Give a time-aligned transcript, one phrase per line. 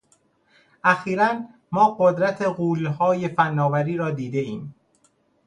[0.83, 1.39] اخیرا
[1.71, 4.75] ما قدرت غولهای فنآوری را دیدهایم